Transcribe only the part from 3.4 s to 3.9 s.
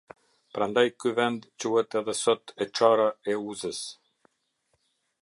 Uzës.